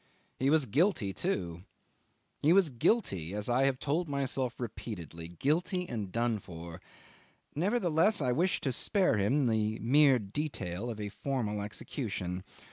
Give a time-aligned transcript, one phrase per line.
[0.39, 1.63] He was guilty too.
[2.41, 6.81] He was guilty as I had told myself repeatedly, guilty and done for;
[7.53, 12.43] nevertheless, I wished to spare him the mere detail of a formal execution.